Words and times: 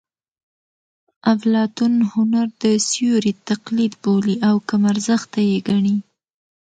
اپلاتون 1.33 1.93
هنر 2.11 2.47
د 2.63 2.63
سیوري 2.89 3.33
تقلید 3.49 3.93
بولي 4.03 4.35
او 4.47 4.55
کم 4.69 4.81
ارزښته 4.93 5.39
یې 5.49 5.57
ګڼي 5.67 5.97